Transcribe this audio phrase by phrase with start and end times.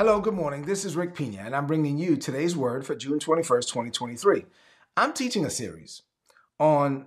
[0.00, 0.62] Hello, good morning.
[0.62, 4.46] This is Rick Pina, and I'm bringing you today's word for June 21st, 2023.
[4.96, 6.04] I'm teaching a series
[6.58, 7.04] on,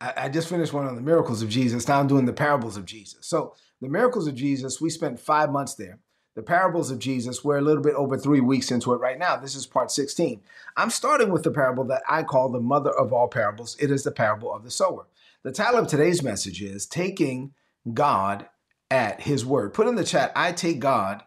[0.00, 1.86] I, just finished one on the miracles of Jesus.
[1.86, 3.26] Now I'm doing the parables of Jesus.
[3.26, 5.98] So, the miracles of Jesus, we spent five months there.
[6.34, 9.36] The parables of Jesus, we're a little bit over three weeks into it right now.
[9.36, 10.40] This is part 16.
[10.78, 13.76] I'm starting with the parable that I call the mother of all parables.
[13.78, 15.08] It is the parable of the sower.
[15.42, 17.52] The title of today's message is Taking
[17.92, 18.48] God
[18.90, 19.74] at His Word.
[19.74, 21.24] Put in the chat, I take God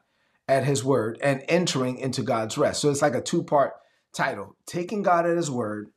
[0.48, 2.82] at his word and entering into God's rest.
[2.82, 3.74] So it's like a two part
[4.14, 5.90] title taking God at his word,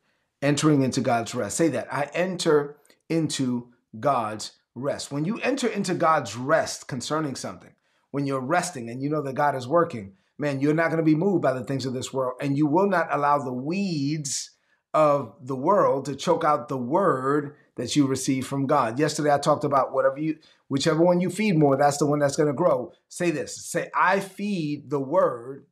[0.42, 1.56] entering into God's rest.
[1.56, 2.76] Say that I enter
[3.08, 5.12] into God's rest.
[5.12, 7.72] When you enter into God's rest concerning something,
[8.10, 11.02] when you're resting and you know that God is working, man, you're not going to
[11.02, 14.50] be moved by the things of this world and you will not allow the weeds
[14.94, 18.98] of the world to choke out the word that you receive from God.
[18.98, 20.36] Yesterday I talked about whatever you
[20.66, 22.92] whichever one you feed more, that's the one that's going to grow.
[23.08, 23.56] Say this.
[23.56, 25.64] Say I feed the word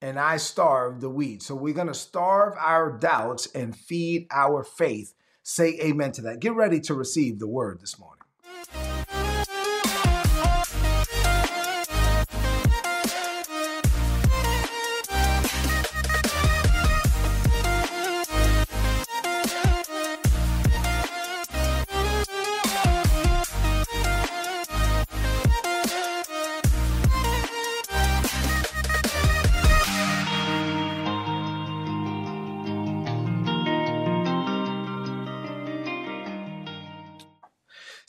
[0.00, 1.46] and I starve the weeds.
[1.46, 5.14] So we're going to starve our doubts and feed our faith.
[5.42, 6.40] Say amen to that.
[6.40, 8.23] Get ready to receive the word this morning.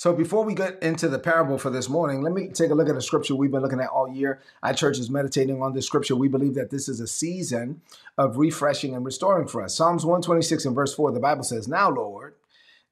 [0.06, 2.88] So before we get into the parable for this morning, let me take a look
[2.90, 4.40] at a scripture we've been looking at all year.
[4.62, 6.16] Our church is meditating on this scripture.
[6.16, 7.82] We believe that this is a season
[8.16, 9.76] of refreshing and restoring for us.
[9.76, 12.36] Psalms 126 and verse 4, the Bible says, Now, Lord,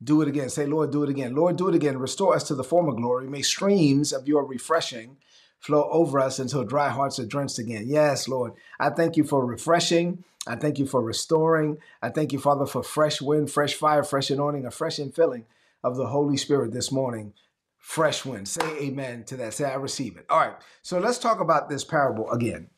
[0.04, 0.50] do it again.
[0.50, 1.36] Say, Lord, do it again.
[1.36, 2.00] Lord, do it again.
[2.00, 3.28] Restore us to the former glory.
[3.28, 5.18] May streams of your refreshing
[5.60, 7.84] flow over us until dry hearts are drenched again.
[7.86, 8.54] Yes, Lord.
[8.80, 10.24] I thank you for refreshing.
[10.48, 11.78] I thank you for restoring.
[12.02, 15.44] I thank you, Father, for fresh wind, fresh fire, fresh anointing, a fresh infilling
[15.84, 17.34] of the Holy Spirit this morning.
[17.78, 18.48] Fresh wind.
[18.48, 19.54] Say amen to that.
[19.54, 20.26] Say, I receive it.
[20.30, 20.56] All right.
[20.82, 22.70] So let's talk about this parable again.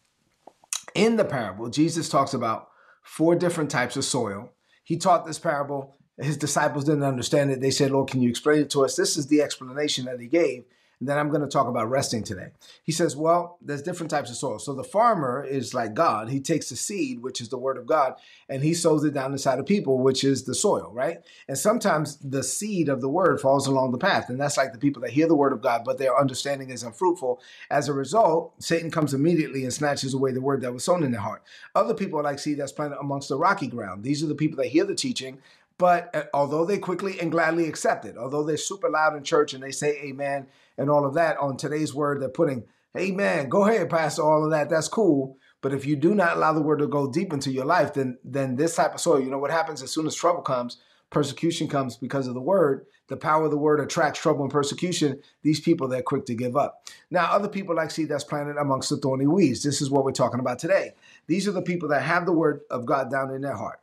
[0.96, 2.70] In the parable, Jesus talks about
[3.04, 4.52] four different types of soil.
[4.84, 5.96] He taught this parable.
[6.18, 7.62] His disciples didn't understand it.
[7.62, 8.96] They said, Lord, can you explain it to us?
[8.96, 10.64] This is the explanation that he gave.
[11.00, 12.48] And then I'm going to talk about resting today.
[12.84, 14.60] He says, well, there's different types of soil.
[14.60, 16.30] So the farmer is like God.
[16.30, 18.16] He takes the seed, which is the word of God,
[18.48, 21.20] and he sows it down inside of people, which is the soil, right?
[21.48, 24.30] And sometimes the seed of the word falls along the path.
[24.30, 26.84] And that's like the people that hear the word of God, but their understanding is
[26.84, 27.42] unfruitful.
[27.70, 31.12] As a result, Satan comes immediately and snatches away the word that was sown in
[31.12, 31.44] their heart.
[31.74, 34.04] Other people are like seed that's planted amongst the rocky ground.
[34.04, 35.40] These are the people that hear the teaching,
[35.78, 39.54] but uh, although they quickly and gladly accept it, although they're super loud in church
[39.54, 40.48] and they say amen,
[40.78, 42.22] and all of that on today's word.
[42.22, 42.66] They're putting,
[42.98, 44.70] amen, go ahead, Pastor, all of that.
[44.70, 45.38] That's cool.
[45.62, 48.18] But if you do not allow the word to go deep into your life, then
[48.24, 50.78] then this type of soil, you know what happens as soon as trouble comes,
[51.10, 55.22] persecution comes because of the word, the power of the word attracts trouble and persecution.
[55.44, 56.88] These people, they're quick to give up.
[57.10, 59.64] Now, other people like see that's planted amongst the thorny weeds.
[59.64, 60.94] This is what we're talking about today.
[61.28, 63.80] These are the people that have the word of God down in their heart.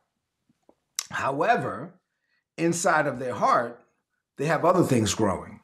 [1.12, 1.94] However,
[2.58, 3.80] inside of their heart,
[4.38, 5.60] they have other things growing.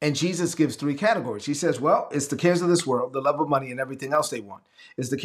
[0.00, 1.44] And Jesus gives three categories.
[1.44, 4.12] He says, well, it's the cares of this world, the love of money, and everything
[4.12, 4.62] else they want.
[4.96, 5.16] It's the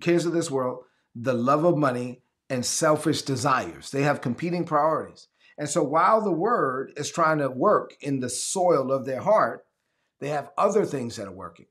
[0.00, 2.20] cares of this world, the love of money,
[2.50, 3.90] and selfish desires.
[3.90, 5.28] They have competing priorities.
[5.56, 9.64] And so while the word is trying to work in the soil of their heart,
[10.18, 11.66] they have other things that are working.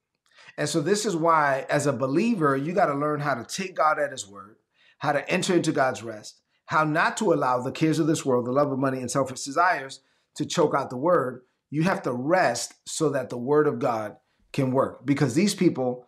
[0.58, 3.76] And so this is why, as a believer, you got to learn how to take
[3.76, 4.58] God at his word,
[4.98, 8.46] how to enter into God's rest, how not to allow the cares of this world,
[8.46, 10.02] the love of money, and selfish desires
[10.35, 11.41] to choke out the word,
[11.72, 14.18] you have to rest so that the word of God
[14.52, 15.03] can work.
[15.03, 16.06] Because these people,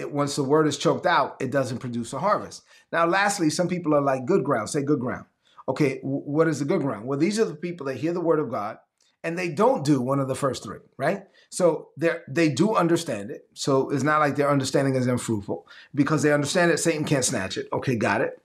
[0.00, 2.64] once the word is choked out, it doesn't produce a harvest.
[2.92, 4.68] Now, lastly, some people are like good ground.
[4.68, 5.24] Say good ground.
[5.70, 7.06] Okay, what is the good ground?
[7.06, 8.76] Well, these are the people that hear the word of God
[9.22, 11.22] and they don't do one of the first three, right?
[11.48, 13.48] So they they do understand it.
[13.54, 17.56] So it's not like their understanding is unfruitful because they understand that Satan can't snatch
[17.56, 17.68] it.
[17.72, 18.38] Okay, got it.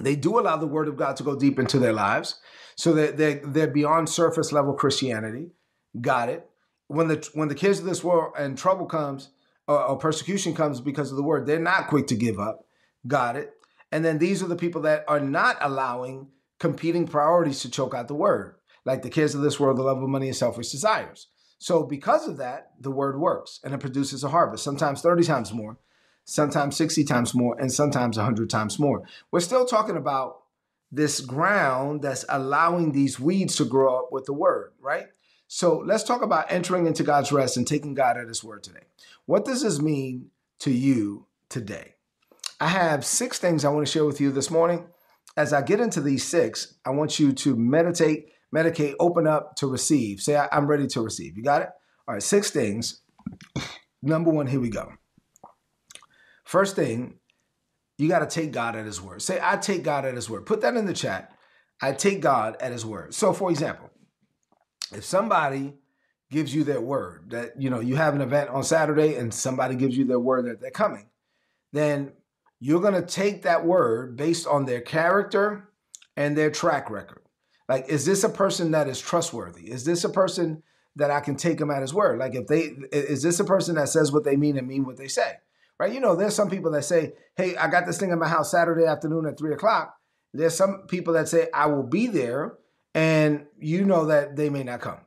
[0.00, 2.40] They do allow the word of God to go deep into their lives
[2.76, 5.50] so that they're, they're beyond surface level Christianity.
[6.00, 6.48] Got it.
[6.88, 9.30] When the when the kids of this world and trouble comes
[9.66, 12.66] or, or persecution comes because of the word, they're not quick to give up.
[13.06, 13.54] Got it.
[13.90, 16.28] And then these are the people that are not allowing
[16.58, 18.54] competing priorities to choke out the word,
[18.84, 21.28] like the kids of this world, the love of money and selfish desires.
[21.58, 25.52] So because of that, the word works and it produces a harvest, sometimes 30 times
[25.52, 25.78] more,
[26.24, 29.02] sometimes 60 times more, and sometimes 100 times more.
[29.30, 30.42] We're still talking about
[30.90, 35.06] this ground that's allowing these weeds to grow up with the word, right?
[35.48, 38.84] So let's talk about entering into God's rest and taking God at his word today.
[39.26, 40.30] What does this mean
[40.62, 41.94] to you today.
[42.60, 44.86] I have six things I want to share with you this morning.
[45.36, 49.66] As I get into these six, I want you to meditate, medicate, open up to
[49.66, 50.20] receive.
[50.20, 51.36] Say, I'm ready to receive.
[51.36, 51.70] You got it?
[52.06, 53.00] All right, six things.
[54.02, 54.92] Number one, here we go.
[56.52, 57.14] First thing,
[57.96, 59.22] you got to take God at His word.
[59.22, 60.44] Say, I take God at His word.
[60.44, 61.32] Put that in the chat.
[61.80, 63.14] I take God at His word.
[63.14, 63.88] So, for example,
[64.94, 65.72] if somebody
[66.30, 69.76] gives you their word that you know you have an event on Saturday and somebody
[69.76, 71.08] gives you their word that they're coming,
[71.72, 72.12] then
[72.60, 75.70] you're going to take that word based on their character
[76.18, 77.22] and their track record.
[77.66, 79.70] Like, is this a person that is trustworthy?
[79.70, 80.62] Is this a person
[80.96, 82.18] that I can take them at his word?
[82.18, 84.98] Like, if they, is this a person that says what they mean and mean what
[84.98, 85.36] they say?
[85.78, 85.92] Right?
[85.92, 88.50] You know, there's some people that say, hey, I got this thing in my house
[88.50, 89.96] Saturday afternoon at three o'clock.
[90.32, 92.58] There's some people that say, I will be there.
[92.94, 94.98] And you know that they may not come,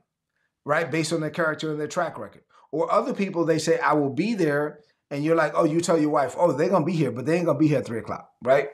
[0.65, 0.89] right?
[0.89, 2.41] Based on their character and their track record.
[2.71, 4.79] Or other people, they say, I will be there
[5.11, 7.37] and you're like, oh, you tell your wife, oh, they're gonna be here, but they
[7.37, 8.69] ain't gonna be here at three o'clock, right?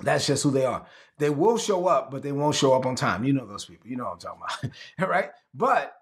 [0.00, 0.86] That's just who they are.
[1.18, 3.24] They will show up, but they won't show up on time.
[3.24, 3.88] You know those people.
[3.88, 5.30] You know what I'm talking about, right?
[5.54, 5.94] But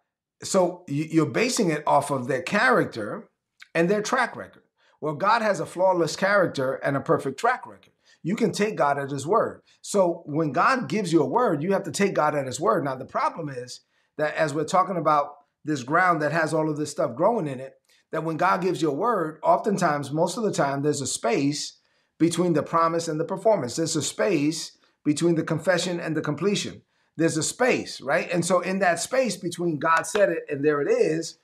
[0.42, 3.28] so you're basing it off of their character
[3.74, 4.63] and their track record.
[5.04, 7.92] Well, God has a flawless character and a perfect track record.
[8.22, 9.60] You can take God at His word.
[9.82, 12.84] So when God gives you a word, you have to take God at His word.
[12.84, 13.80] Now, the problem is
[14.16, 17.60] that as we're talking about this ground that has all of this stuff growing in
[17.60, 17.74] it,
[18.12, 21.78] that when God gives you a word, oftentimes, most of the time, there's a space
[22.18, 23.76] between the promise and the performance.
[23.76, 24.74] There's a space
[25.04, 26.80] between the confession and the completion.
[27.18, 28.30] There's a space, right?
[28.32, 31.40] And so, in that space between God said it and there it is,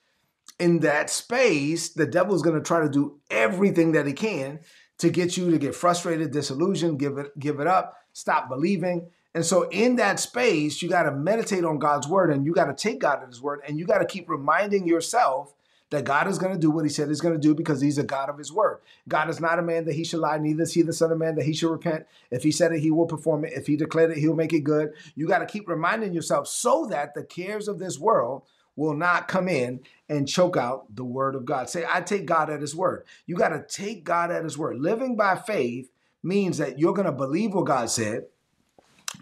[0.60, 4.60] in that space, the devil's going to try to do everything that he can
[4.98, 9.08] to get you to get frustrated, disillusioned, give it, give it up, stop believing.
[9.34, 12.66] And so, in that space, you got to meditate on God's word and you got
[12.66, 15.54] to take God at his word and you got to keep reminding yourself
[15.90, 17.98] that God is going to do what he said he's going to do because he's
[17.98, 18.80] a God of his word.
[19.08, 21.18] God is not a man that he should lie, neither is he the son of
[21.18, 22.06] man that he should repent.
[22.30, 23.54] If he said it, he will perform it.
[23.54, 24.92] If he declared it, he'll make it good.
[25.14, 28.42] You got to keep reminding yourself so that the cares of this world
[28.80, 29.78] will not come in
[30.08, 31.68] and choke out the word of God.
[31.68, 33.04] Say, I take God at his word.
[33.26, 34.78] You got to take God at his word.
[34.78, 35.90] Living by faith
[36.22, 38.24] means that you're going to believe what God said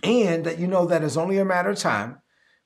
[0.04, 2.20] and that you know that it's only a matter of time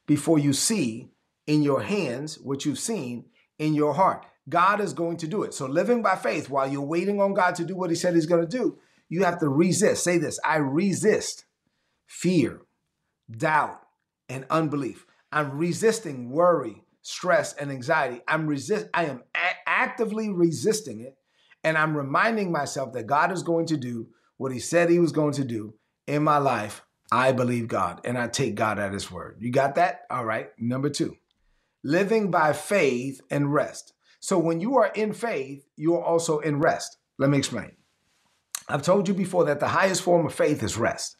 [0.06, 1.08] before you see
[1.46, 3.24] in your hands what you've seen
[3.58, 4.26] in your heart.
[4.46, 5.54] God is going to do it.
[5.54, 8.26] So, living by faith while you're waiting on God to do what He said He's
[8.26, 8.76] going to do,
[9.08, 10.04] you have to resist.
[10.04, 11.46] Say this I resist
[12.06, 12.60] fear,
[13.30, 13.80] doubt,
[14.28, 15.06] and unbelief.
[15.32, 18.20] I'm resisting worry, stress, and anxiety.
[18.28, 18.86] I'm resist.
[18.94, 21.16] I am a- actively resisting it,
[21.64, 25.12] and I'm reminding myself that God is going to do what He said He was
[25.12, 25.74] going to do
[26.06, 26.84] in my life.
[27.10, 29.38] I believe God, and I take God at His word.
[29.40, 30.02] You got that?
[30.10, 30.50] All right.
[30.58, 31.16] Number two
[31.84, 33.92] living by faith and rest.
[34.20, 36.96] So when you are in faith, you are also in rest.
[37.18, 37.72] Let me explain.
[38.68, 41.16] I've told you before that the highest form of faith is rest.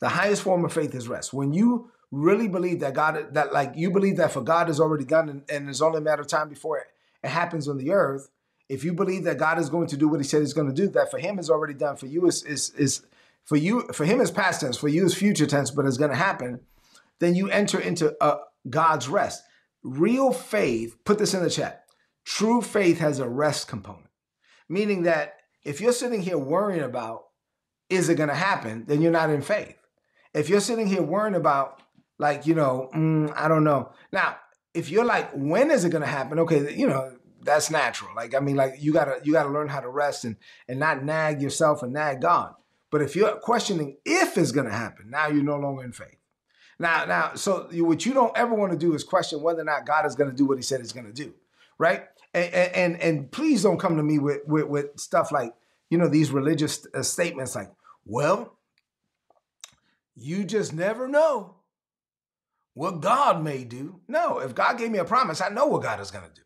[0.00, 1.32] The highest form of faith is rest.
[1.32, 5.04] When you really believe that God, that like you believe that for God is already
[5.04, 6.86] done and, and it's only a matter of time before it,
[7.22, 8.30] it happens on the earth.
[8.68, 10.74] If you believe that God is going to do what he said he's going to
[10.74, 11.96] do, that for him is already done.
[11.96, 13.04] For you is is is
[13.44, 16.10] for you for him is past tense, for you is future tense, but it's going
[16.10, 16.60] to happen,
[17.18, 19.42] then you enter into uh, God's rest.
[19.82, 21.84] Real faith, put this in the chat.
[22.24, 24.08] True faith has a rest component,
[24.68, 27.24] meaning that if you're sitting here worrying about,
[27.90, 29.76] is it going to happen, then you're not in faith.
[30.32, 31.80] If you're sitting here worrying about,
[32.18, 33.92] like, you know, mm, I don't know.
[34.12, 34.36] Now,
[34.72, 36.38] if you're like, when is it going to happen?
[36.40, 38.10] Okay, you know, that's natural.
[38.14, 40.36] Like, I mean, like you gotta you gotta learn how to rest and
[40.68, 42.54] and not nag yourself and nag God.
[42.90, 46.16] But if you're questioning if it's going to happen, now you're no longer in faith.
[46.78, 49.86] Now, now, so what you don't ever want to do is question whether or not
[49.86, 51.34] God is going to do what He said He's going to do,
[51.76, 52.04] right?
[52.32, 55.54] And, and and please don't come to me with, with with stuff like
[55.90, 57.70] you know these religious uh, statements like,
[58.04, 58.58] well,
[60.16, 61.56] you just never know
[62.74, 64.00] what God may do.
[64.08, 66.42] No, if God gave me a promise, I know what God is going to do.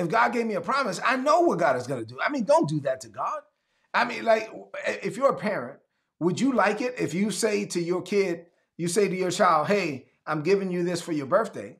[0.00, 2.18] If God gave me a promise, I know what God is going to do.
[2.24, 3.40] I mean, don't do that to God.
[3.92, 4.50] I mean, like,
[5.02, 5.78] if you're a parent,
[6.20, 8.46] would you like it if you say to your kid,
[8.76, 11.78] you say to your child, hey, I'm giving you this for your birthday.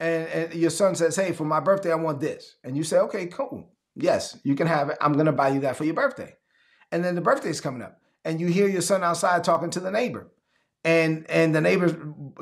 [0.00, 2.56] And, and your son says, hey, for my birthday, I want this.
[2.64, 3.70] And you say, okay, cool.
[3.94, 4.98] Yes, you can have it.
[5.00, 6.34] I'm going to buy you that for your birthday.
[6.90, 8.00] And then the birthday's coming up.
[8.24, 10.30] And you hear your son outside talking to the neighbor.
[10.84, 11.94] And and the neighbor's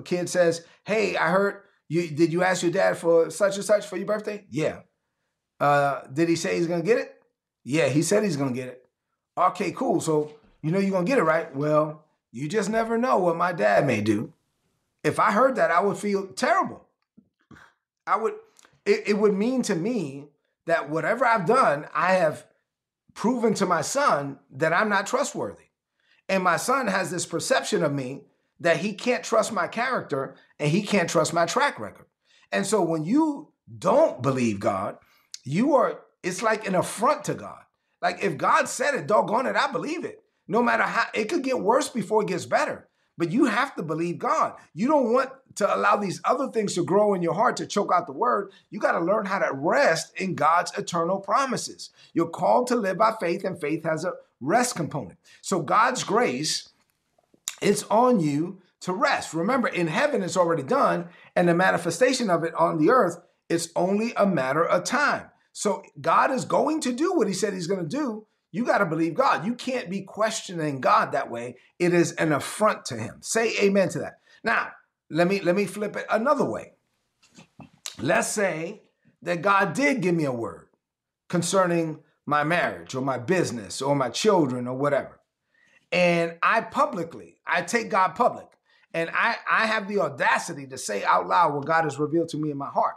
[0.04, 3.86] kid says, hey, I heard you did you ask your dad for such and such
[3.86, 4.46] for your birthday?
[4.50, 4.80] Yeah.
[5.58, 7.22] Uh, did he say he's gonna get it?
[7.64, 8.84] Yeah, he said he's gonna get it.
[9.36, 10.00] Okay, cool.
[10.00, 10.32] So
[10.62, 11.54] you know you're gonna get it, right?
[11.54, 14.32] Well, you just never know what my dad may do.
[15.02, 16.86] If I heard that, I would feel terrible.
[18.06, 18.34] I would,
[18.84, 20.26] it, it would mean to me
[20.66, 22.46] that whatever I've done, I have
[23.14, 25.64] proven to my son that I'm not trustworthy.
[26.28, 28.22] And my son has this perception of me
[28.60, 32.06] that he can't trust my character and he can't trust my track record.
[32.52, 34.98] And so when you don't believe God,
[35.44, 37.62] you are, it's like an affront to God.
[38.02, 40.22] Like if God said it, doggone it, I believe it.
[40.48, 42.88] No matter how, it could get worse before it gets better.
[43.16, 44.54] But you have to believe God.
[44.72, 47.92] You don't want to allow these other things to grow in your heart to choke
[47.92, 48.50] out the word.
[48.70, 51.90] You got to learn how to rest in God's eternal promises.
[52.14, 55.18] You're called to live by faith, and faith has a rest component.
[55.42, 56.69] So God's grace,
[57.60, 59.34] it's on you to rest.
[59.34, 63.68] Remember, in heaven, it's already done, and the manifestation of it on the earth, it's
[63.76, 65.26] only a matter of time.
[65.52, 68.26] So God is going to do what he said he's going to do.
[68.52, 69.44] You got to believe God.
[69.46, 71.56] You can't be questioning God that way.
[71.78, 73.18] It is an affront to him.
[73.20, 74.20] Say amen to that.
[74.42, 74.70] Now,
[75.10, 76.72] let me let me flip it another way.
[78.00, 78.82] Let's say
[79.22, 80.68] that God did give me a word
[81.28, 85.20] concerning my marriage or my business or my children or whatever.
[85.92, 88.46] And I publicly, I take God public
[88.92, 92.36] and I, I have the audacity to say out loud what God has revealed to
[92.36, 92.96] me in my heart.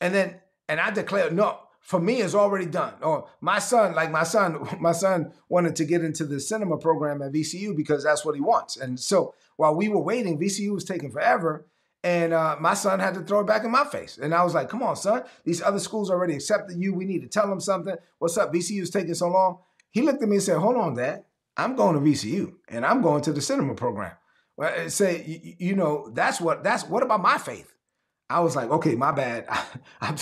[0.00, 0.36] And then,
[0.68, 2.94] and I declare, no, for me it's already done.
[3.02, 7.22] Or my son, like my son, my son wanted to get into the cinema program
[7.22, 8.76] at VCU because that's what he wants.
[8.76, 11.66] And so while we were waiting, VCU was taking forever.
[12.04, 14.18] And uh, my son had to throw it back in my face.
[14.18, 15.24] And I was like, come on, son.
[15.44, 16.94] These other schools already accepted you.
[16.94, 17.96] We need to tell them something.
[18.18, 18.52] What's up?
[18.52, 19.58] VCU's taking so long.
[19.90, 21.24] He looked at me and said, hold on, dad.
[21.56, 24.12] I'm going to VCU and I'm going to the cinema program.
[24.56, 27.72] Well, say, you, you know, that's what, that's what about my faith?
[28.28, 29.46] I was like, okay, my bad.
[30.00, 30.16] I, am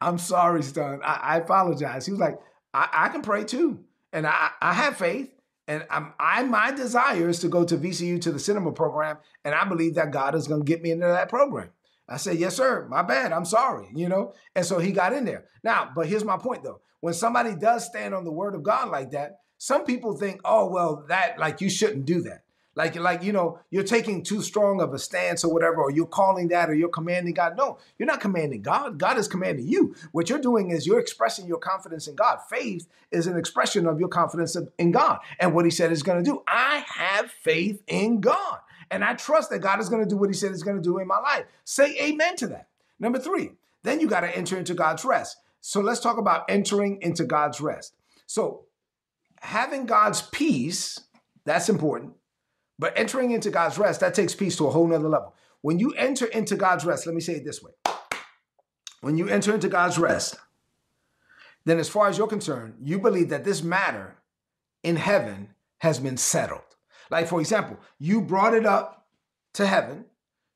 [0.00, 1.00] I'm sorry, son.
[1.04, 2.06] I, I, apologize.
[2.06, 2.38] He was like,
[2.74, 3.84] I, I can pray too.
[4.12, 5.30] And I, I have faith.
[5.68, 9.52] And I'm, I, my desire is to go to VCU to the cinema program, and
[9.52, 11.70] I believe that God is going to get me into that program.
[12.08, 12.86] I said, yes, sir.
[12.88, 13.32] My bad.
[13.32, 13.88] I'm sorry.
[13.94, 14.32] You know.
[14.54, 15.46] And so he got in there.
[15.64, 16.80] Now, but here's my point though.
[17.00, 20.66] When somebody does stand on the word of God like that, some people think, oh
[20.66, 22.42] well, that like you shouldn't do that.
[22.76, 26.06] Like, like you know, you're taking too strong of a stance or whatever, or you're
[26.06, 27.56] calling that, or you're commanding God.
[27.56, 28.98] No, you're not commanding God.
[28.98, 29.94] God is commanding you.
[30.12, 32.38] What you're doing is you're expressing your confidence in God.
[32.50, 36.22] Faith is an expression of your confidence in God and what He said is going
[36.22, 36.42] to do.
[36.46, 38.58] I have faith in God,
[38.90, 40.82] and I trust that God is going to do what He said He's going to
[40.82, 41.46] do in my life.
[41.64, 42.68] Say Amen to that.
[43.00, 43.52] Number three,
[43.84, 45.38] then you got to enter into God's rest.
[45.62, 47.94] So let's talk about entering into God's rest.
[48.26, 48.66] So
[49.40, 51.00] having God's peace,
[51.44, 52.14] that's important.
[52.78, 55.34] But entering into God's rest, that takes peace to a whole nother level.
[55.62, 57.72] When you enter into God's rest, let me say it this way.
[59.00, 60.36] When you enter into God's rest,
[61.64, 64.18] then as far as you're concerned, you believe that this matter
[64.82, 66.62] in heaven has been settled.
[67.10, 69.06] Like, for example, you brought it up
[69.54, 70.06] to heaven,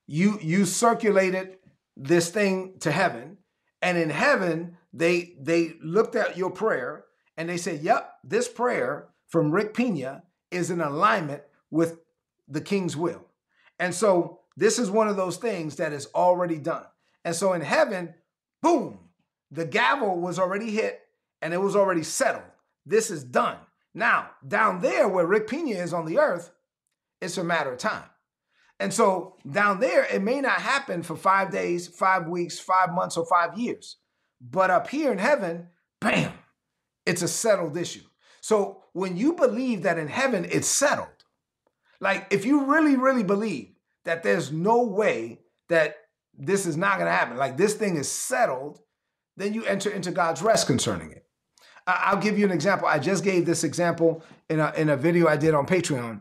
[0.06, 1.58] you, you circulated
[1.96, 3.38] this thing to heaven,
[3.82, 7.04] and in heaven, they, they looked at your prayer
[7.36, 12.00] and they said, Yep, this prayer from Rick Pina is in alignment with
[12.48, 13.24] the king's will.
[13.78, 16.84] And so this is one of those things that is already done.
[17.24, 18.14] And so in heaven,
[18.62, 18.98] boom,
[19.50, 21.00] the gavel was already hit
[21.40, 22.44] and it was already settled.
[22.84, 23.56] This is done.
[23.94, 26.50] Now, down there where Rick Pina is on the earth,
[27.20, 28.04] it's a matter of time.
[28.78, 33.16] And so down there, it may not happen for five days, five weeks, five months,
[33.16, 33.96] or five years.
[34.40, 35.68] But up here in heaven,
[36.00, 36.32] bam,
[37.06, 38.04] it's a settled issue.
[38.40, 41.08] So when you believe that in heaven it's settled,
[42.00, 45.96] like, if you really, really believe that there's no way that
[46.34, 48.80] this is not going to happen, like this thing is settled,
[49.36, 51.26] then you enter into God's rest concerning it.
[51.86, 52.88] I'll give you an example.
[52.88, 56.20] I just gave this example in a, in a video I did on Patreon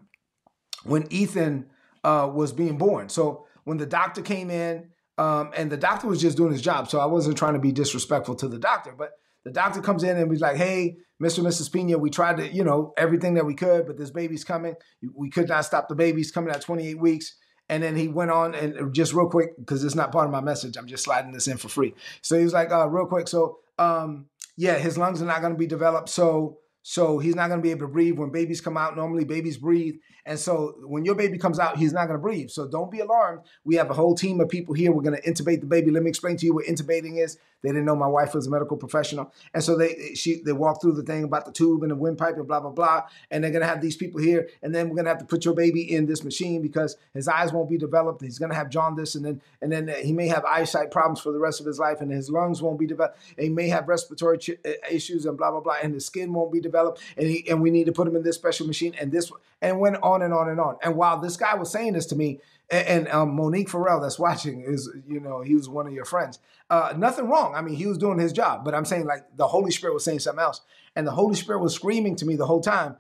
[0.83, 1.67] when Ethan
[2.03, 3.09] uh, was being born.
[3.09, 6.89] So when the doctor came in, um, and the doctor was just doing his job,
[6.89, 9.12] so I wasn't trying to be disrespectful to the doctor, but
[9.46, 11.39] the doctor comes in and was like, hey, Mr.
[11.39, 11.72] and Mrs.
[11.72, 14.75] Pina, we tried to, you know, everything that we could, but this baby's coming.
[15.13, 17.36] We could not stop the baby's coming at 28 weeks.
[17.67, 20.41] And then he went on and just real quick, because it's not part of my
[20.41, 21.93] message, I'm just sliding this in for free.
[22.22, 23.27] So he was like, uh, real quick.
[23.27, 24.25] So, um,
[24.58, 26.10] yeah, his lungs are not going to be developed.
[26.10, 26.58] So,
[26.89, 28.98] so he's not going to be able to breathe when babies come out.
[28.98, 29.98] Normally, babies breathe.
[30.25, 32.50] And so when your baby comes out, he's not going to breathe.
[32.50, 33.41] So don't be alarmed.
[33.63, 34.91] We have a whole team of people here.
[34.91, 35.91] We're going to intubate the baby.
[35.91, 37.38] Let me explain to you what intubating is.
[37.62, 39.34] They didn't know my wife was a medical professional.
[39.53, 42.38] And so they she they walked through the thing about the tube and the windpipe
[42.38, 43.03] and blah, blah, blah.
[43.29, 44.48] And they're going to have these people here.
[44.63, 47.27] And then we're going to have to put your baby in this machine because his
[47.27, 48.22] eyes won't be developed.
[48.22, 49.15] He's going to have jaundice.
[49.15, 51.79] And then and then uh, he may have eyesight problems for the rest of his
[51.79, 52.00] life.
[52.00, 53.19] And his lungs won't be developed.
[53.38, 55.75] He may have respiratory ch- uh, issues and blah, blah, blah.
[55.84, 56.78] And his skin won't be developed
[57.17, 59.31] and he, and we need to put him in this special machine, and this,
[59.62, 60.77] and went on and on and on.
[60.83, 64.19] And while this guy was saying this to me, and, and um, Monique Farrell that's
[64.19, 66.39] watching is, you know, he was one of your friends.
[66.69, 67.55] Uh, nothing wrong.
[67.55, 70.03] I mean, he was doing his job, but I'm saying like the Holy Spirit was
[70.03, 70.62] saying something else,
[70.95, 72.98] and the Holy Spirit was screaming to me the whole time,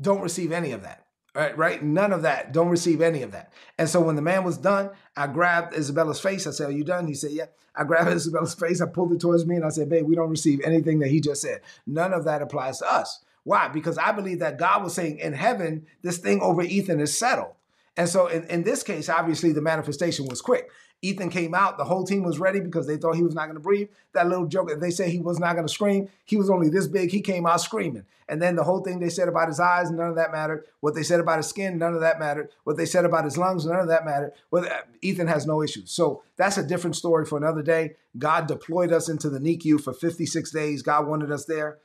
[0.00, 1.03] "Don't receive any of that."
[1.34, 1.82] Right, right.
[1.82, 2.52] None of that.
[2.52, 3.52] Don't receive any of that.
[3.76, 6.46] And so when the man was done, I grabbed Isabella's face.
[6.46, 7.08] I said, Are you done?
[7.08, 7.46] He said, Yeah.
[7.74, 8.80] I grabbed Isabella's face.
[8.80, 11.20] I pulled it towards me and I said, Babe, we don't receive anything that he
[11.20, 11.60] just said.
[11.86, 13.24] None of that applies to us.
[13.42, 13.68] Why?
[13.68, 17.54] Because I believe that God was saying in heaven, this thing over Ethan is settled.
[17.96, 20.70] And so in, in this case, obviously the manifestation was quick.
[21.04, 23.56] Ethan came out, the whole team was ready because they thought he was not going
[23.56, 23.88] to breathe.
[24.12, 26.08] That little joke, they say he was not going to scream.
[26.24, 27.10] He was only this big.
[27.10, 28.06] He came out screaming.
[28.28, 30.64] And then the whole thing they said about his eyes, none of that mattered.
[30.80, 32.48] What they said about his skin, none of that mattered.
[32.64, 34.32] What they said about his lungs, none of that mattered.
[34.50, 35.90] Well, uh, Ethan has no issues.
[35.90, 37.96] So that's a different story for another day.
[38.16, 40.82] God deployed us into the NICU for 56 days.
[40.82, 41.78] God wanted us there.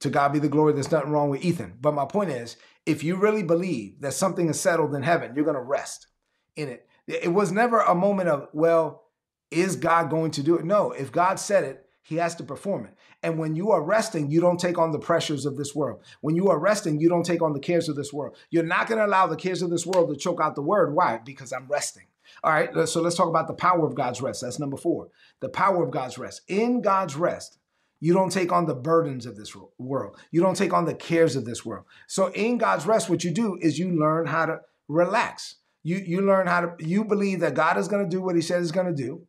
[0.00, 0.74] To God be the glory.
[0.74, 1.78] There's nothing wrong with Ethan.
[1.80, 5.44] But my point is, if you really believe that something is settled in heaven, you're
[5.44, 6.08] going to rest
[6.54, 6.87] in it.
[7.08, 9.04] It was never a moment of, well,
[9.50, 10.64] is God going to do it?
[10.64, 12.94] No, if God said it, he has to perform it.
[13.22, 16.00] And when you are resting, you don't take on the pressures of this world.
[16.20, 18.36] When you are resting, you don't take on the cares of this world.
[18.50, 20.94] You're not going to allow the cares of this world to choke out the word.
[20.94, 21.18] Why?
[21.24, 22.04] Because I'm resting.
[22.44, 24.42] All right, so let's talk about the power of God's rest.
[24.42, 25.08] That's number four.
[25.40, 26.42] The power of God's rest.
[26.46, 27.58] In God's rest,
[28.00, 30.16] you don't take on the burdens of this world.
[30.30, 31.84] You don't take on the cares of this world.
[32.06, 35.56] So in God's rest, what you do is you learn how to relax.
[35.82, 38.42] You, you learn how to, you believe that God is going to do what he
[38.42, 39.26] says he's going to do,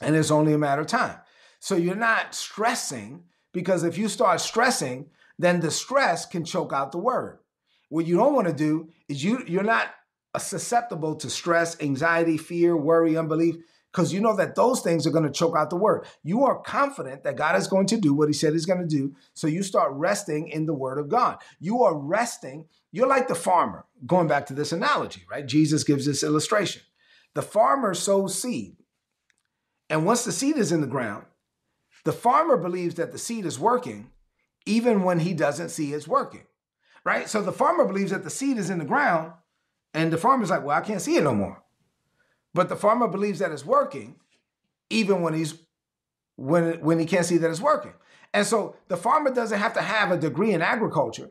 [0.00, 1.18] and it's only a matter of time.
[1.60, 6.92] So you're not stressing because if you start stressing, then the stress can choke out
[6.92, 7.38] the word.
[7.88, 9.88] What you don't want to do is you, you're not
[10.38, 13.56] susceptible to stress, anxiety, fear, worry, unbelief
[13.96, 16.04] because you know that those things are going to choke out the word.
[16.22, 18.86] You are confident that God is going to do what he said he's going to
[18.86, 19.16] do.
[19.32, 21.38] So you start resting in the word of God.
[21.60, 22.66] You are resting.
[22.92, 25.46] You're like the farmer, going back to this analogy, right?
[25.46, 26.82] Jesus gives this illustration.
[27.34, 28.76] The farmer sows seed.
[29.88, 31.24] And once the seed is in the ground,
[32.04, 34.10] the farmer believes that the seed is working
[34.66, 36.44] even when he doesn't see it's working,
[37.02, 37.30] right?
[37.30, 39.32] So the farmer believes that the seed is in the ground
[39.94, 41.62] and the farmer's like, well, I can't see it no more.
[42.56, 44.16] But the farmer believes that it's working,
[44.88, 45.60] even when he's
[46.36, 47.92] when when he can't see that it's working.
[48.32, 51.30] And so the farmer doesn't have to have a degree in agriculture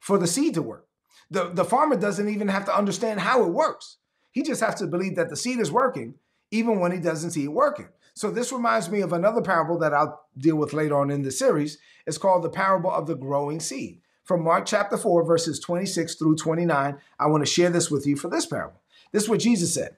[0.00, 0.86] for the seed to work.
[1.30, 3.96] The, the farmer doesn't even have to understand how it works.
[4.32, 6.16] He just has to believe that the seed is working,
[6.50, 7.88] even when he doesn't see it working.
[8.12, 11.30] So this reminds me of another parable that I'll deal with later on in the
[11.30, 11.78] series.
[12.06, 14.02] It's called the parable of the growing seed.
[14.24, 18.16] From Mark chapter 4, verses 26 through 29, I want to share this with you
[18.16, 18.82] for this parable.
[19.10, 19.96] This is what Jesus said.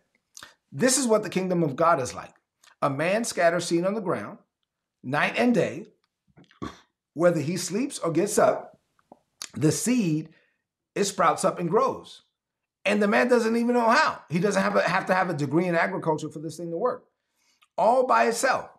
[0.73, 2.35] This is what the kingdom of God is like.
[2.83, 4.39] A man scatters seed on the ground
[5.03, 5.87] night and day,
[7.15, 8.79] whether he sleeps or gets up,
[9.55, 10.31] the seed
[10.95, 12.23] it sprouts up and grows.
[12.85, 14.23] And the man doesn't even know how.
[14.31, 16.77] He doesn't have, a, have to have a degree in agriculture for this thing to
[16.77, 17.05] work.
[17.77, 18.71] All by itself.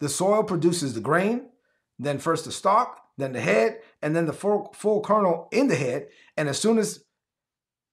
[0.00, 1.50] The soil produces the grain,
[1.98, 5.76] then first the stalk, then the head, and then the full, full kernel in the
[5.76, 6.08] head.
[6.36, 7.04] And as soon as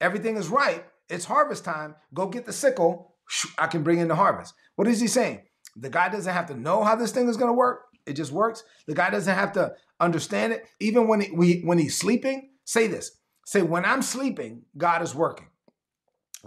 [0.02, 1.96] everything is ripe, it's harvest time.
[2.14, 3.09] Go get the sickle,
[3.58, 4.54] I can bring in the harvest.
[4.76, 5.42] What is he saying?
[5.76, 7.86] The guy doesn't have to know how this thing is going to work.
[8.06, 8.64] It just works.
[8.88, 10.66] The guy doesn't have to understand it.
[10.80, 13.12] Even when he, we, when he's sleeping, say this.
[13.46, 15.48] Say, when I'm sleeping, God is working.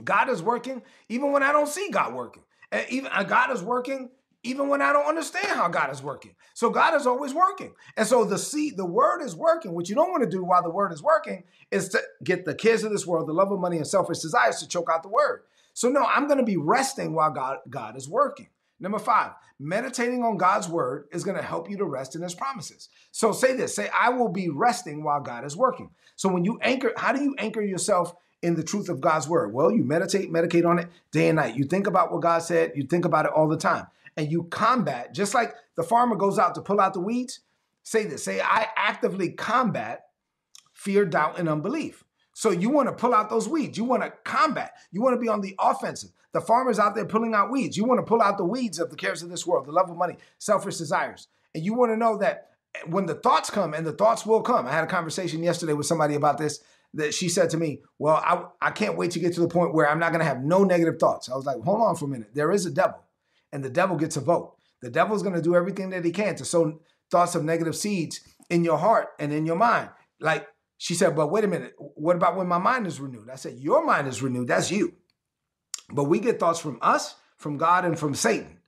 [0.02, 2.44] God is working even when I don't see God working.
[2.70, 4.10] And even God is working
[4.44, 6.34] even when I don't understand how God is working.
[6.54, 7.74] So God is always working.
[7.96, 9.72] And so the seed, the word is working.
[9.72, 12.54] What you don't want to do while the word is working is to get the
[12.54, 15.08] kids of this world, the love of money and selfish desires to choke out the
[15.08, 15.42] word.
[15.74, 18.48] So no, I'm going to be resting while God, God is working.
[18.80, 22.34] Number five, meditating on God's word is going to help you to rest in his
[22.34, 22.88] promises.
[23.12, 25.90] So say this, say, I will be resting while God is working.
[26.16, 29.54] So when you anchor, how do you anchor yourself in the truth of God's word?
[29.54, 31.56] Well, you meditate, meditate on it day and night.
[31.56, 33.86] You think about what God said, you think about it all the time.
[34.16, 37.40] And you combat, just like the farmer goes out to pull out the weeds.
[37.84, 40.06] Say this, say, I actively combat
[40.72, 42.04] fear, doubt, and unbelief.
[42.34, 43.76] So you want to pull out those weeds.
[43.76, 44.72] You want to combat.
[44.90, 46.10] You want to be on the offensive.
[46.32, 47.76] The farmer's out there pulling out weeds.
[47.76, 49.90] You want to pull out the weeds of the cares of this world, the love
[49.90, 51.28] of money, selfish desires.
[51.54, 52.48] And you want to know that
[52.86, 54.66] when the thoughts come, and the thoughts will come.
[54.66, 56.60] I had a conversation yesterday with somebody about this
[56.94, 59.74] that she said to me, Well, I, I can't wait to get to the point
[59.74, 61.30] where I'm not going to have no negative thoughts.
[61.30, 62.34] I was like, Hold on for a minute.
[62.34, 63.02] There is a devil,
[63.52, 64.56] and the devil gets a vote.
[64.80, 68.20] The devil's going to do everything that he can to sow thoughts of negative seeds
[68.50, 69.90] in your heart and in your mind.
[70.20, 70.46] Like
[70.82, 71.74] she said, but wait a minute.
[71.78, 73.30] What about when my mind is renewed?
[73.30, 74.48] I said, your mind is renewed.
[74.48, 74.94] That's you.
[75.92, 78.58] But we get thoughts from us, from God, and from Satan.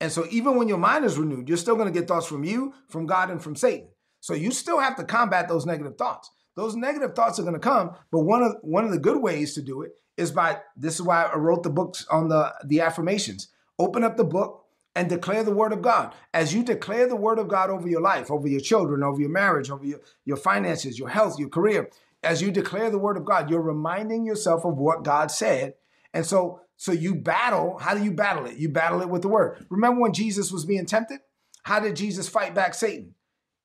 [0.00, 2.42] And so even when your mind is renewed, you're still going to get thoughts from
[2.42, 3.86] you, from God, and from Satan.
[4.18, 6.28] So you still have to combat those negative thoughts.
[6.56, 9.54] Those negative thoughts are going to come, but one of one of the good ways
[9.54, 12.80] to do it is by this is why I wrote the books on the the
[12.80, 13.46] affirmations.
[13.78, 14.59] Open up the book
[14.94, 16.14] and declare the word of God.
[16.34, 19.30] As you declare the word of God over your life, over your children, over your
[19.30, 21.90] marriage, over your, your finances, your health, your career,
[22.22, 25.74] as you declare the word of God, you're reminding yourself of what God said.
[26.12, 28.56] And so so you battle, how do you battle it?
[28.56, 29.66] You battle it with the word.
[29.68, 31.20] Remember when Jesus was being tempted?
[31.62, 33.14] How did Jesus fight back Satan?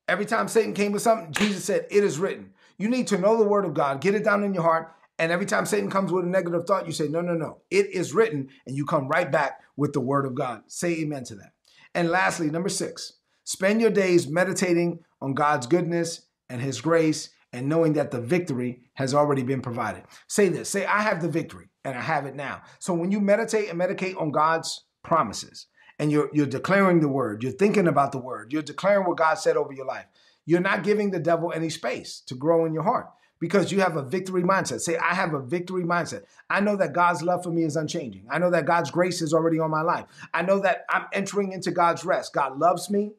[0.09, 2.51] Every time Satan came with something, Jesus said, It is written.
[2.77, 4.93] You need to know the word of God, get it down in your heart.
[5.17, 7.61] And every time Satan comes with a negative thought, you say, No, no, no.
[7.71, 8.49] It is written.
[8.65, 10.63] And you come right back with the word of God.
[10.67, 11.53] Say amen to that.
[11.93, 17.69] And lastly, number six, spend your days meditating on God's goodness and his grace and
[17.69, 20.03] knowing that the victory has already been provided.
[20.27, 22.61] Say this say, I have the victory and I have it now.
[22.79, 27.41] So when you meditate and medicate on God's promises, and you're, you're declaring the word,
[27.41, 30.05] you're thinking about the word, you're declaring what God said over your life,
[30.45, 33.07] you're not giving the devil any space to grow in your heart
[33.39, 34.81] because you have a victory mindset.
[34.81, 36.23] Say, I have a victory mindset.
[36.49, 38.25] I know that God's love for me is unchanging.
[38.29, 40.05] I know that God's grace is already on my life.
[40.33, 42.33] I know that I'm entering into God's rest.
[42.33, 43.11] God loves me.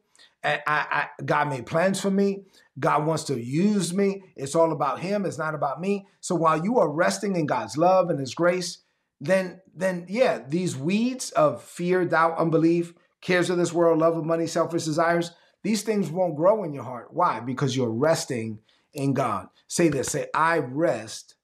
[0.43, 2.43] And I, I, God made plans for me.
[2.79, 4.23] God wants to use me.
[4.35, 5.25] It's all about Him.
[5.25, 6.07] It's not about me.
[6.19, 8.79] So while you are resting in God's love and His grace,
[9.19, 14.25] then, then yeah, these weeds of fear, doubt, unbelief, cares of this world, love of
[14.25, 15.31] money, selfish desires,
[15.63, 17.07] these things won't grow in your heart.
[17.11, 17.39] Why?
[17.39, 18.59] Because you're resting
[18.97, 19.47] in God.
[19.67, 21.35] Say this say, I rest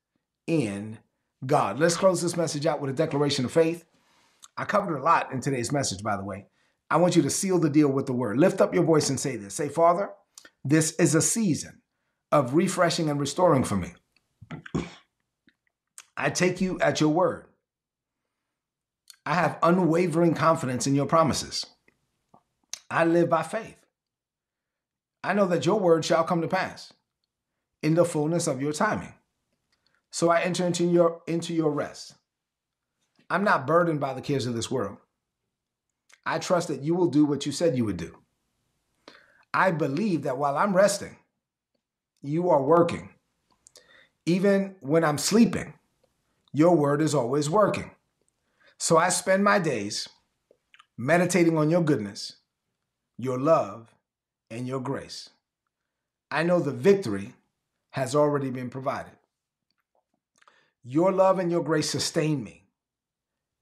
[0.48, 0.98] in
[1.46, 1.80] God.
[1.80, 3.86] Let's close this message out with a declaration of faith.
[4.58, 6.48] I covered a lot in today's message, by the way.
[6.90, 8.38] I want you to seal the deal with the word.
[8.38, 9.54] Lift up your voice and say this.
[9.54, 10.10] Say, Father,
[10.64, 11.82] this is a season
[12.32, 13.94] of refreshing and restoring for me.
[16.16, 17.48] I take you at your word.
[19.26, 21.66] I have unwavering confidence in your promises.
[22.92, 23.78] I live by faith.
[25.24, 26.94] I know that your word shall come to pass
[27.84, 29.14] in the fullness of your timing.
[30.10, 32.16] So I enter into your into your rest.
[33.30, 34.98] I'm not burdened by the cares of this world.
[36.26, 38.18] I trust that you will do what you said you would do.
[39.54, 41.18] I believe that while I'm resting,
[42.22, 43.10] you are working.
[44.26, 45.74] Even when I'm sleeping,
[46.54, 47.92] your word is always working.
[48.78, 50.08] So I spend my days
[50.98, 52.38] meditating on your goodness,
[53.18, 53.94] your love,
[54.50, 55.30] and your grace.
[56.32, 57.34] I know the victory
[57.94, 59.14] has already been provided.
[60.84, 62.66] Your love and your grace sustain me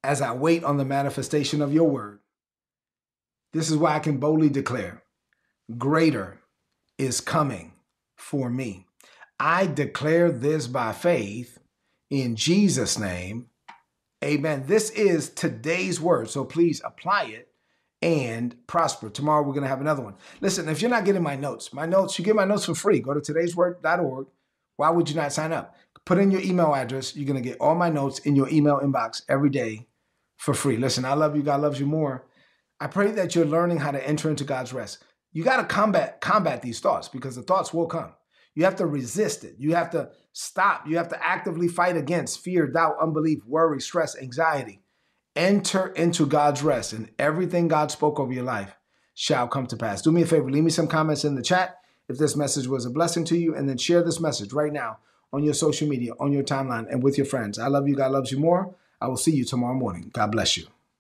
[0.06, 2.20] as I wait on the manifestation of your word.
[3.52, 5.04] This is why I can boldly declare
[5.78, 6.40] greater
[6.98, 7.74] is coming
[8.16, 8.88] for me.
[9.38, 11.60] I declare this by faith
[12.10, 13.48] in Jesus' name.
[14.24, 14.64] Amen.
[14.66, 16.30] This is today's word.
[16.30, 17.51] So please apply it
[18.02, 19.10] and prosper.
[19.10, 20.16] Tomorrow we're going to have another one.
[20.40, 23.00] Listen, if you're not getting my notes, my notes, you get my notes for free.
[23.00, 24.28] Go to today'sword.org.
[24.78, 25.76] Why would you not sign up?
[26.06, 27.16] Put in your email address.
[27.16, 29.88] You're going to get all my notes in your email inbox every day
[30.38, 30.78] for free.
[30.78, 31.44] Listen, I love you.
[31.44, 32.26] God loves you more.
[32.80, 35.04] I pray that you're learning how to enter into God's rest.
[35.34, 38.14] You got to combat combat these thoughts because the thoughts will come.
[38.56, 39.56] You have to resist it.
[39.60, 40.88] You have to stop.
[40.88, 44.81] You have to actively fight against fear, doubt, unbelief, worry, stress, anxiety.
[45.36, 48.76] Enter into God's rest, and everything God spoke over your life
[49.14, 50.02] shall come to pass.
[50.02, 51.78] Do me a favor, leave me some comments in the chat
[52.10, 54.98] if this message was a blessing to you, and then share this message right now
[55.32, 57.58] on your social media, on your timeline, and with your friends.
[57.58, 57.96] I love you.
[57.96, 58.76] God loves you more.
[59.00, 60.12] I will see you tomorrow morning.
[60.14, 60.68] God bless you.